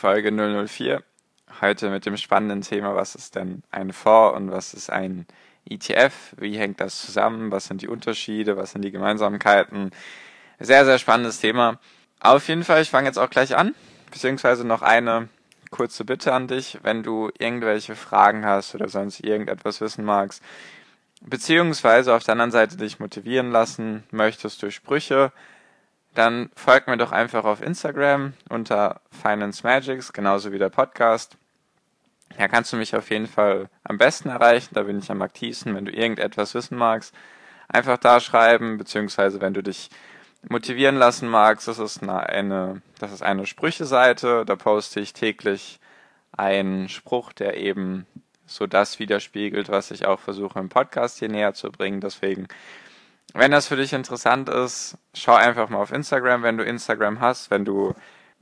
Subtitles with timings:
[0.00, 1.02] Folge 004.
[1.60, 5.26] Heute mit dem spannenden Thema, was ist denn ein Fonds und was ist ein
[5.68, 6.14] ETF?
[6.38, 7.52] Wie hängt das zusammen?
[7.52, 8.56] Was sind die Unterschiede?
[8.56, 9.90] Was sind die Gemeinsamkeiten?
[10.58, 11.78] Sehr, sehr spannendes Thema.
[12.18, 13.74] Auf jeden Fall, ich fange jetzt auch gleich an,
[14.10, 15.28] beziehungsweise noch eine
[15.70, 20.42] kurze Bitte an dich, wenn du irgendwelche Fragen hast oder sonst irgendetwas wissen magst,
[21.20, 25.30] beziehungsweise auf der anderen Seite dich motivieren lassen möchtest durch Sprüche,
[26.14, 31.36] dann folgt mir doch einfach auf Instagram unter Finance Magics, genauso wie der Podcast.
[32.36, 35.74] Da kannst du mich auf jeden Fall am besten erreichen, da bin ich am aktivsten,
[35.74, 37.14] wenn du irgendetwas wissen magst.
[37.68, 39.90] Einfach da schreiben, beziehungsweise wenn du dich
[40.48, 45.80] motivieren lassen magst, das ist eine, das ist eine Sprüche-Seite, da poste ich täglich
[46.32, 48.06] einen Spruch, der eben
[48.46, 52.00] so das widerspiegelt, was ich auch versuche im Podcast hier näher zu bringen.
[52.00, 52.48] Deswegen
[53.34, 57.50] wenn das für dich interessant ist, schau einfach mal auf Instagram, wenn du Instagram hast.
[57.50, 57.94] Wenn du,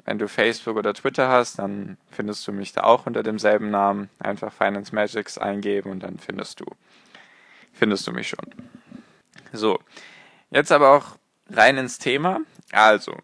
[0.05, 4.09] wenn du Facebook oder Twitter hast, dann findest du mich da auch unter demselben Namen.
[4.19, 6.65] Einfach Finance Magics eingeben und dann findest du,
[7.73, 8.47] findest du mich schon.
[9.53, 9.79] So.
[10.51, 11.17] Jetzt aber auch
[11.51, 12.41] rein ins Thema.
[12.73, 13.15] Also,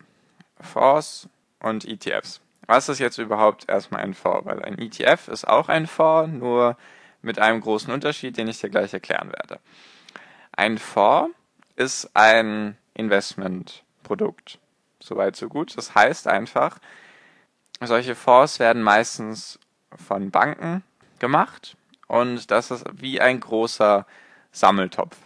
[0.61, 1.29] Fonds
[1.61, 2.41] und ETFs.
[2.67, 4.47] Was ist jetzt überhaupt erstmal ein Fonds?
[4.47, 6.77] Weil ein ETF ist auch ein Fonds, nur
[7.23, 9.61] mit einem großen Unterschied, den ich dir gleich erklären werde.
[10.53, 11.35] Ein Fonds
[11.77, 14.59] ist ein Investmentprodukt.
[15.01, 15.77] Soweit, so gut.
[15.77, 16.79] Das heißt einfach,
[17.81, 19.59] solche Fonds werden meistens
[19.95, 20.83] von Banken
[21.19, 21.77] gemacht
[22.09, 24.07] und das ist wie ein großer
[24.53, 25.17] Sammeltopf.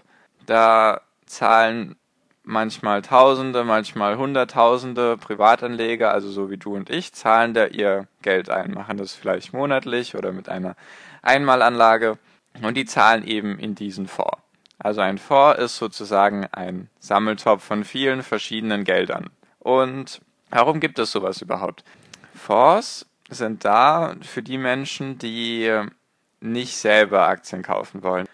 [0.47, 1.97] Da zahlen
[2.42, 8.48] manchmal Tausende, manchmal Hunderttausende Privatanleger, also so wie du und ich, zahlen da ihr Geld
[8.48, 10.75] ein, machen das vielleicht monatlich oder mit einer
[11.20, 12.19] Einmalanlage
[12.62, 14.47] und die zahlen eben in diesen Fonds.
[14.78, 19.31] Also ein Fonds ist sozusagen ein Sammeltopf von vielen verschiedenen Geldern.
[19.59, 21.84] Und warum gibt es sowas überhaupt?
[22.34, 25.83] Fonds sind da für die Menschen, die
[26.41, 28.27] nicht selber Aktien kaufen wollen.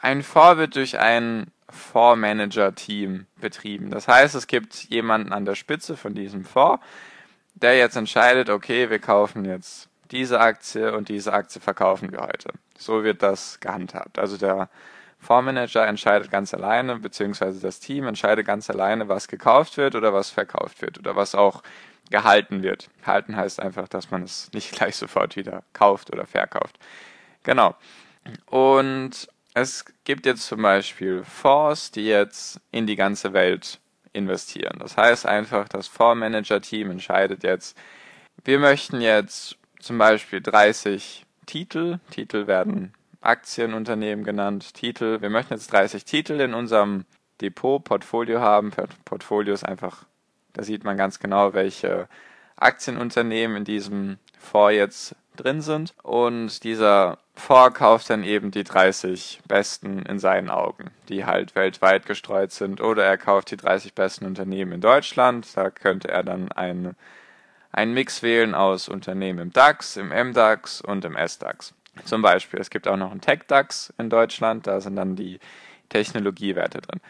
[0.00, 3.90] Ein Fonds wird durch ein Fondsmanager-Team betrieben.
[3.90, 6.82] Das heißt, es gibt jemanden an der Spitze von diesem Fonds,
[7.54, 12.52] der jetzt entscheidet, okay, wir kaufen jetzt diese Aktie und diese Aktie verkaufen wir heute.
[12.76, 14.18] So wird das gehandhabt.
[14.18, 14.68] Also der
[15.20, 20.30] Fondsmanager entscheidet ganz alleine, beziehungsweise das Team entscheidet ganz alleine, was gekauft wird oder was
[20.30, 21.62] verkauft wird oder was auch
[22.10, 22.88] gehalten wird.
[23.06, 26.78] Halten heißt einfach, dass man es nicht gleich sofort wieder kauft oder verkauft.
[27.42, 27.76] Genau.
[28.46, 33.78] Und es gibt jetzt zum Beispiel Fonds, die jetzt in die ganze Welt
[34.12, 34.78] investieren.
[34.78, 37.76] Das heißt einfach, das Fondsmanager-Team entscheidet jetzt,
[38.44, 45.20] wir möchten jetzt zum Beispiel 30 Titel, Titel werden Aktienunternehmen genannt, Titel.
[45.20, 47.04] Wir möchten jetzt 30 Titel in unserem
[47.40, 48.72] Depot, Portfolio haben.
[49.04, 50.04] Portfolio ist einfach,
[50.52, 52.08] da sieht man ganz genau, welche
[52.56, 55.94] Aktienunternehmen in diesem Fonds jetzt drin sind.
[56.02, 62.06] Und dieser Fonds kauft dann eben die 30 besten in seinen Augen, die halt weltweit
[62.06, 62.80] gestreut sind.
[62.80, 65.46] Oder er kauft die 30 besten Unternehmen in Deutschland.
[65.56, 66.96] Da könnte er dann einen,
[67.70, 71.74] einen Mix wählen aus Unternehmen im DAX, im MDAX und im SDAX.
[72.04, 75.40] Zum Beispiel, es gibt auch noch einen Tech-DAX in Deutschland, da sind dann die
[75.88, 77.00] Technologiewerte drin.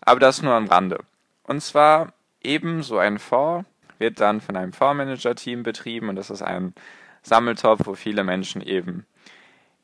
[0.00, 1.00] Aber das nur am Rande.
[1.42, 6.42] Und zwar eben so ein Fonds wird dann von einem Fondsmanager-Team betrieben und das ist
[6.42, 6.74] ein
[7.22, 9.06] Sammeltopf, wo viele Menschen eben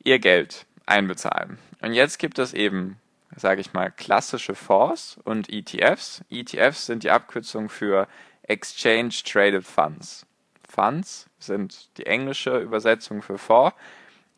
[0.03, 1.57] ihr Geld einbezahlen.
[1.81, 2.97] Und jetzt gibt es eben,
[3.35, 6.23] sage ich mal, klassische Fonds und ETFs.
[6.29, 8.07] ETFs sind die Abkürzung für
[8.43, 10.25] Exchange Traded Funds.
[10.67, 13.75] Funds sind die englische Übersetzung für Fonds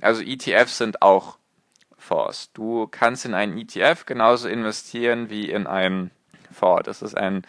[0.02, 1.38] also ETFs sind auch
[1.98, 2.52] Fonds.
[2.54, 6.12] Du kannst in einen ETF genauso investieren wie in einen
[6.52, 6.86] Fonds.
[6.86, 7.46] Das ist ein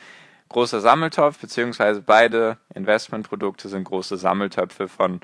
[0.48, 5.20] großer Sammeltopf, beziehungsweise beide Investmentprodukte sind große Sammeltöpfe von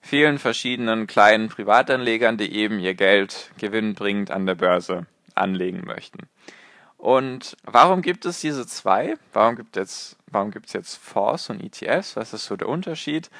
[0.00, 6.28] vielen verschiedenen kleinen Privatanlegern, die eben ihr Geld gewinnbringend an der Börse anlegen möchten.
[6.96, 9.14] Und warum gibt es diese zwei?
[9.32, 12.16] Warum gibt es warum jetzt Fonds und ETFs?
[12.16, 13.30] Was ist so der Unterschied?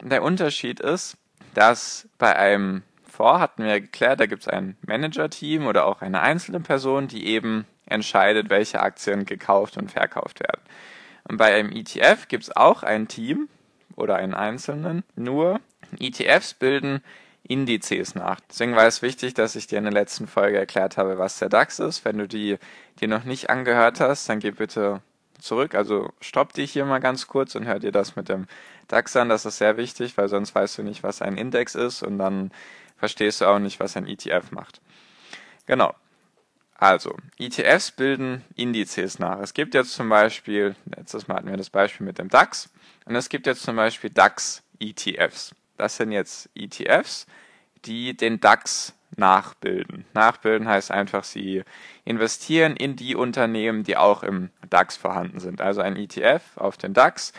[0.00, 1.16] Der Unterschied ist,
[1.54, 6.20] dass bei einem Fonds hatten wir geklärt, da gibt es ein Manager-Team oder auch eine
[6.20, 10.62] einzelne Person, die eben entscheidet, welche Aktien gekauft und verkauft werden.
[11.28, 13.48] Und bei einem ETF gibt es auch ein Team
[13.96, 15.60] oder einen Einzelnen, nur
[15.98, 17.02] ETFs bilden
[17.42, 18.40] Indizes nach.
[18.48, 21.48] Deswegen war es wichtig, dass ich dir in der letzten Folge erklärt habe, was der
[21.48, 22.04] DAX ist.
[22.04, 22.56] Wenn du die
[23.00, 25.02] dir noch nicht angehört hast, dann geh bitte
[25.42, 25.74] zurück.
[25.74, 28.46] Also stopp dich hier mal ganz kurz und hör dir das mit dem
[28.88, 29.28] DAX an.
[29.28, 32.50] Das ist sehr wichtig, weil sonst weißt du nicht, was ein Index ist und dann
[32.96, 34.80] verstehst du auch nicht, was ein ETF macht.
[35.66, 35.94] Genau.
[36.74, 39.38] Also, ETFs bilden Indizes nach.
[39.38, 42.70] Es gibt jetzt zum Beispiel, letztes Mal hatten wir das Beispiel mit dem DAX,
[43.04, 45.54] und es gibt jetzt zum Beispiel DAX-ETFs.
[45.76, 47.26] Das sind jetzt ETFs,
[47.84, 50.04] die den DAX nachbilden.
[50.14, 51.62] Nachbilden heißt einfach, sie
[52.04, 55.60] investieren in die Unternehmen, die auch im DAX vorhanden sind.
[55.60, 57.32] Also ein ETF auf den DAX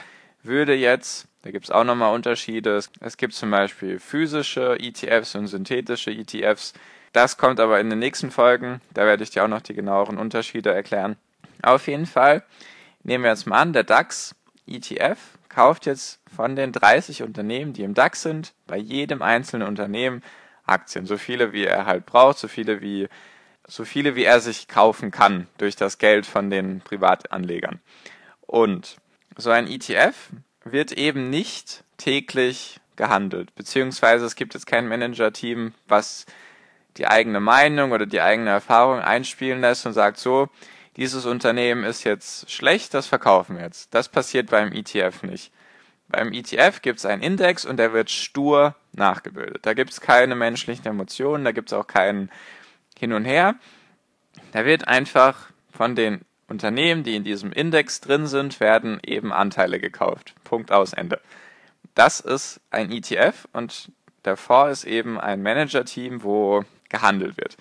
[0.43, 5.47] würde jetzt, da gibt es auch nochmal Unterschiede, es gibt zum Beispiel physische ETFs und
[5.47, 6.73] synthetische ETFs.
[7.11, 10.17] Das kommt aber in den nächsten Folgen, da werde ich dir auch noch die genaueren
[10.17, 11.15] Unterschiede erklären.
[11.61, 12.43] Auf jeden Fall
[13.03, 14.35] nehmen wir jetzt mal an, der DAX
[14.67, 15.17] ETF
[15.49, 20.23] kauft jetzt von den 30 Unternehmen, die im DAX sind, bei jedem einzelnen Unternehmen
[20.65, 21.05] Aktien.
[21.05, 23.07] So viele, wie er halt braucht, so viele, wie,
[23.67, 27.79] so viele, wie er sich kaufen kann durch das Geld von den Privatanlegern.
[28.41, 28.97] Und
[29.37, 30.15] so ein ETF
[30.63, 36.25] wird eben nicht täglich gehandelt, beziehungsweise es gibt jetzt kein Manager-Team, was
[36.97, 40.49] die eigene Meinung oder die eigene Erfahrung einspielen lässt und sagt so,
[40.95, 43.93] dieses Unternehmen ist jetzt schlecht, das verkaufen wir jetzt.
[43.95, 45.51] Das passiert beim ETF nicht.
[46.07, 49.65] Beim ETF gibt es einen Index und der wird stur nachgebildet.
[49.65, 52.29] Da gibt es keine menschlichen Emotionen, da gibt es auch keinen
[52.97, 53.55] Hin und Her.
[54.51, 59.79] Da wird einfach von den Unternehmen, die in diesem Index drin sind, werden eben Anteile
[59.79, 60.35] gekauft.
[60.43, 61.19] Punkt aus Ende.
[61.95, 63.91] Das ist ein ETF und
[64.25, 67.57] der Fonds ist eben ein Manager-Team, wo gehandelt wird.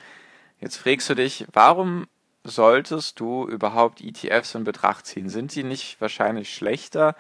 [0.61, 2.07] Jetzt fragst du dich, warum
[2.45, 5.29] solltest du überhaupt ETFs in Betracht ziehen?
[5.29, 7.17] Sind die nicht wahrscheinlich schlechter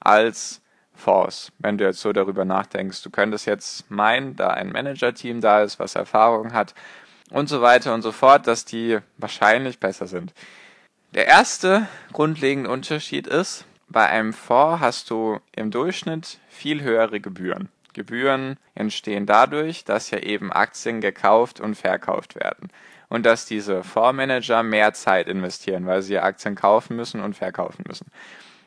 [0.00, 0.62] als
[0.96, 3.02] Fonds, wenn du jetzt so darüber nachdenkst?
[3.02, 6.74] Du könntest jetzt meinen, da ein Manager-Team da ist, was Erfahrung hat
[7.30, 10.32] und so weiter und so fort, dass die wahrscheinlich besser sind.
[11.14, 17.68] Der erste grundlegende Unterschied ist, bei einem Fonds hast du im Durchschnitt viel höhere Gebühren.
[17.92, 22.68] Gebühren entstehen dadurch, dass ja eben Aktien gekauft und verkauft werden
[23.08, 28.06] und dass diese Fondsmanager mehr Zeit investieren, weil sie Aktien kaufen müssen und verkaufen müssen.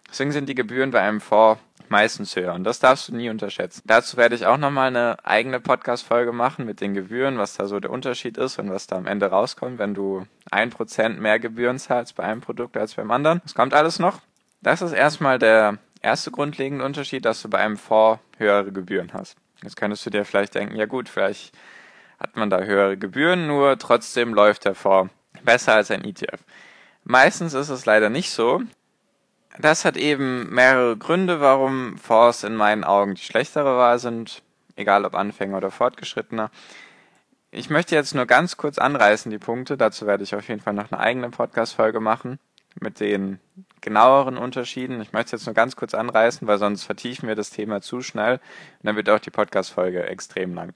[0.10, 3.82] Deswegen sind die Gebühren bei einem Fonds meistens höher und das darfst du nie unterschätzen.
[3.86, 7.80] Dazu werde ich auch nochmal eine eigene Podcast-Folge machen mit den Gebühren, was da so
[7.80, 11.80] der Unterschied ist und was da am Ende rauskommt, wenn du ein Prozent mehr Gebühren
[11.80, 13.42] zahlst bei einem Produkt als beim anderen.
[13.44, 14.22] Das kommt alles noch.
[14.62, 19.36] Das ist erstmal der erste grundlegende Unterschied, dass du bei einem Fonds höhere Gebühren hast.
[19.64, 21.54] Jetzt könntest du dir vielleicht denken, ja gut, vielleicht
[22.20, 25.14] hat man da höhere Gebühren, nur trotzdem läuft der Fonds
[25.44, 26.42] besser als ein ETF.
[27.04, 28.62] Meistens ist es leider nicht so.
[29.62, 34.42] Das hat eben mehrere Gründe, warum Fonds in meinen Augen die schlechtere Wahl sind,
[34.78, 36.50] egal ob Anfänger oder Fortgeschrittener.
[37.52, 40.74] Ich möchte jetzt nur ganz kurz anreißen die Punkte, dazu werde ich auf jeden Fall
[40.74, 42.40] noch eine eigene Podcast-Folge machen
[42.80, 43.42] mit den
[43.82, 45.02] genaueren Unterschieden.
[45.02, 48.36] Ich möchte jetzt nur ganz kurz anreißen, weil sonst vertiefen wir das Thema zu schnell
[48.36, 50.74] und dann wird auch die Podcast-Folge extrem lang.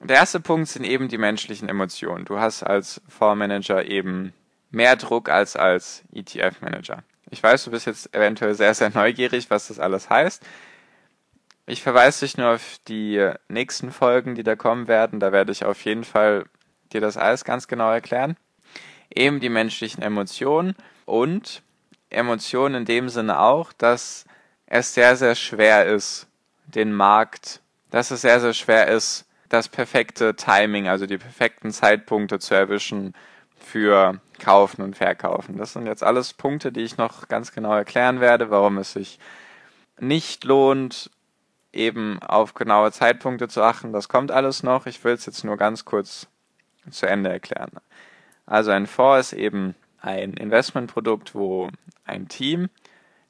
[0.00, 2.26] Der erste Punkt sind eben die menschlichen Emotionen.
[2.26, 4.34] Du hast als Fondsmanager eben
[4.70, 7.02] mehr Druck als als ETF-Manager.
[7.30, 10.44] Ich weiß, du bist jetzt eventuell sehr, sehr neugierig, was das alles heißt.
[11.66, 15.18] Ich verweise dich nur auf die nächsten Folgen, die da kommen werden.
[15.18, 16.44] Da werde ich auf jeden Fall
[16.92, 18.36] dir das alles ganz genau erklären.
[19.12, 21.62] Eben die menschlichen Emotionen und
[22.10, 24.24] Emotionen in dem Sinne auch, dass
[24.66, 26.28] es sehr, sehr schwer ist,
[26.66, 27.60] den Markt,
[27.90, 33.14] dass es sehr, sehr schwer ist, das perfekte Timing, also die perfekten Zeitpunkte zu erwischen
[33.58, 35.56] für Kaufen und Verkaufen.
[35.56, 39.18] Das sind jetzt alles Punkte, die ich noch ganz genau erklären werde, warum es sich
[39.98, 41.10] nicht lohnt,
[41.72, 43.92] eben auf genaue Zeitpunkte zu achten.
[43.92, 44.86] Das kommt alles noch.
[44.86, 46.26] Ich will es jetzt nur ganz kurz
[46.90, 47.72] zu Ende erklären.
[48.46, 51.70] Also ein Fonds ist eben ein Investmentprodukt, wo
[52.04, 52.68] ein Team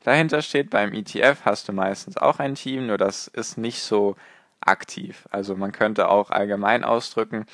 [0.04, 0.70] dahinter steht.
[0.70, 4.16] Beim ETF hast du meistens auch ein Team, nur das ist nicht so
[4.60, 5.26] aktiv.
[5.30, 7.46] Also man könnte auch allgemein ausdrücken,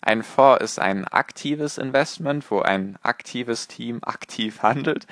[0.00, 5.06] ein Fonds ist ein aktives Investment, wo ein aktives Team aktiv handelt.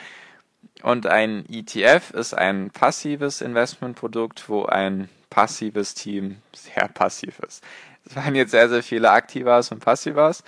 [0.83, 7.65] Und ein ETF ist ein passives Investmentprodukt, wo ein passives Team sehr passiv ist.
[8.09, 10.45] Es waren jetzt sehr, sehr viele Aktivas und Passivas.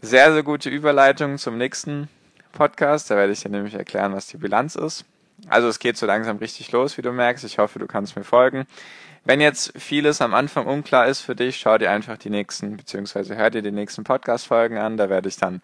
[0.00, 2.08] Sehr, sehr gute Überleitung zum nächsten
[2.52, 3.10] Podcast.
[3.10, 5.04] Da werde ich dir nämlich erklären, was die Bilanz ist.
[5.48, 7.44] Also es geht so langsam richtig los, wie du merkst.
[7.44, 8.66] Ich hoffe, du kannst mir folgen.
[9.26, 13.34] Wenn jetzt vieles am Anfang unklar ist für dich, schau dir einfach die nächsten, beziehungsweise
[13.34, 14.96] hör dir die nächsten Podcast-Folgen an.
[14.96, 15.62] Da werde ich dann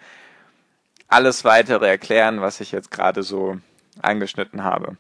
[1.07, 3.59] alles weitere erklären, was ich jetzt gerade so
[4.01, 4.97] angeschnitten habe.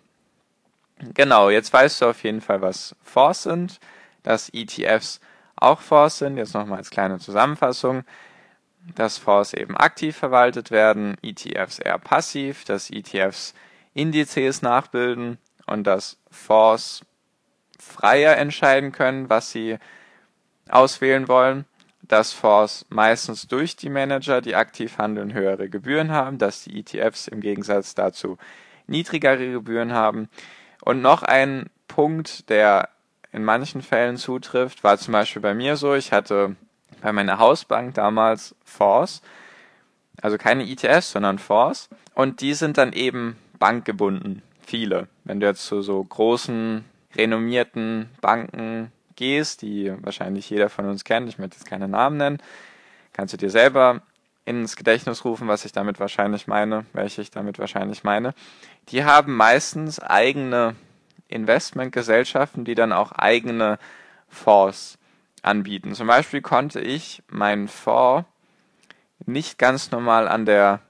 [1.12, 3.80] Genau, jetzt weißt du auf jeden Fall, was Fonds sind,
[4.22, 5.18] dass ETFs
[5.56, 6.36] auch Fonds sind.
[6.36, 8.04] Jetzt nochmal als kleine Zusammenfassung.
[8.94, 13.54] Dass Fonds eben aktiv verwaltet werden, ETFs eher passiv, dass ETFs
[13.92, 17.04] Indizes nachbilden und dass Fonds
[17.82, 19.78] freier entscheiden können, was sie
[20.68, 21.64] auswählen wollen,
[22.02, 27.28] dass Fonds meistens durch die Manager, die aktiv handeln, höhere Gebühren haben, dass die ETFs
[27.28, 28.38] im Gegensatz dazu
[28.86, 30.28] niedrigere Gebühren haben.
[30.82, 32.88] Und noch ein Punkt, der
[33.32, 36.56] in manchen Fällen zutrifft, war zum Beispiel bei mir so, ich hatte
[37.00, 39.22] bei meiner Hausbank damals Fonds,
[40.20, 45.08] also keine ETFs, sondern Fonds, und die sind dann eben bankgebunden, viele.
[45.24, 46.84] Wenn du jetzt zu so großen,
[47.16, 52.38] renommierten Banken gehst, die wahrscheinlich jeder von uns kennt, ich möchte jetzt keine Namen nennen,
[53.12, 54.02] kannst du dir selber
[54.44, 58.34] ins Gedächtnis rufen, was ich damit wahrscheinlich meine, welche ich damit wahrscheinlich meine.
[58.88, 60.74] Die haben meistens eigene
[61.28, 63.78] Investmentgesellschaften, die dann auch eigene
[64.28, 64.98] Fonds
[65.42, 65.94] anbieten.
[65.94, 68.28] Zum Beispiel konnte ich meinen Fonds
[69.24, 70.80] nicht ganz normal an der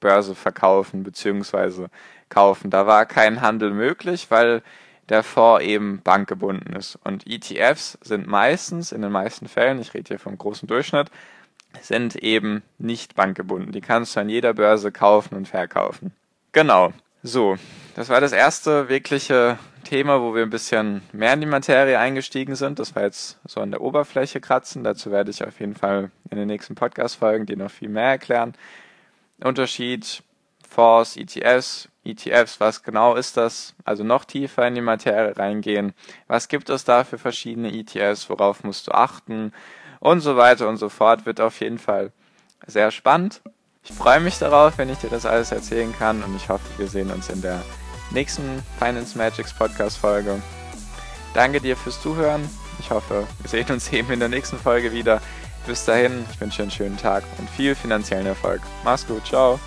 [0.00, 1.88] Börse verkaufen bzw.
[2.28, 2.70] kaufen.
[2.70, 4.62] Da war kein Handel möglich, weil
[5.08, 6.98] der Fonds eben bankgebunden ist.
[7.04, 11.10] Und ETFs sind meistens, in den meisten Fällen, ich rede hier vom großen Durchschnitt,
[11.80, 13.72] sind eben nicht bankgebunden.
[13.72, 16.12] Die kannst du an jeder Börse kaufen und verkaufen.
[16.52, 16.92] Genau.
[17.22, 17.56] So,
[17.94, 22.54] das war das erste wirkliche Thema, wo wir ein bisschen mehr in die Materie eingestiegen
[22.54, 22.78] sind.
[22.78, 24.84] Das war jetzt so an der Oberfläche kratzen.
[24.84, 28.54] Dazu werde ich auf jeden Fall in den nächsten Podcast-Folgen dir noch viel mehr erklären.
[29.42, 30.22] Unterschied
[30.68, 33.74] Fonds, ETFs, ETFs, was genau ist das?
[33.84, 35.94] Also noch tiefer in die Materie reingehen.
[36.26, 38.28] Was gibt es da für verschiedene ETFs?
[38.28, 39.52] Worauf musst du achten?
[40.00, 41.24] Und so weiter und so fort.
[41.24, 42.12] Wird auf jeden Fall
[42.66, 43.40] sehr spannend.
[43.84, 46.88] Ich freue mich darauf, wenn ich dir das alles erzählen kann und ich hoffe, wir
[46.88, 47.62] sehen uns in der
[48.10, 50.40] nächsten Finance Magics Podcast Folge.
[51.34, 52.48] Danke dir fürs Zuhören.
[52.78, 55.20] Ich hoffe, wir sehen uns eben in der nächsten Folge wieder.
[55.66, 58.60] Bis dahin, ich wünsche dir einen schönen Tag und viel finanziellen Erfolg.
[58.84, 59.58] Mach's gut, ciao.